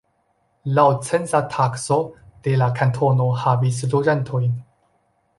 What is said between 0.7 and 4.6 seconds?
Laŭ censa takso de la kantono havis loĝantojn.